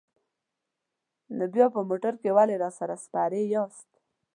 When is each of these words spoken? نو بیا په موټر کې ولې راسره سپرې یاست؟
نو 1.37 1.43
بیا 1.53 1.65
په 1.75 1.79
موټر 1.89 2.13
کې 2.21 2.29
ولې 2.37 2.55
راسره 2.63 2.95
سپرې 3.03 3.41
یاست؟ 3.53 3.89